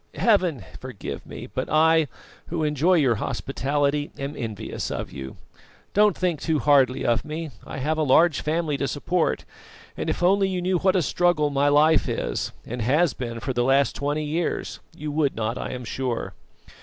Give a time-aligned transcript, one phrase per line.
[0.15, 2.07] Heaven forgive me; but I,
[2.47, 5.37] who enjoy your hospitality, am envious of you.
[5.93, 9.45] Don't think too hardly of me; I have a large family to support,
[9.95, 13.53] and if only you knew what a struggle my life is, and has been for
[13.53, 16.33] the last twenty years, you would not, I am sure.